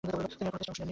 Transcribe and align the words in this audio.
তিনি 0.03 0.09
আর 0.11 0.17
কোন 0.19 0.25
টেস্টে 0.29 0.45
অংশ 0.45 0.69
নেননি। 0.79 0.89